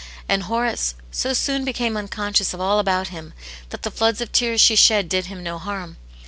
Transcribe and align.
And 0.27 0.41
Horace 0.41 0.95
so 1.11 1.31
soon 1.31 1.63
became 1.63 1.95
unconscious 1.95 2.55
of 2.55 2.59
all 2.59 2.79
about 2.79 3.09
him 3.09 3.33
that 3.69 3.83
the 3.83 3.91
floods 3.91 4.19
of 4.19 4.31
tears 4.31 4.59
she 4.59 4.75
shed 4.75 5.07
did 5.07 5.27
him 5.27 5.43
no 5.43 5.59
harm. 5.59 5.97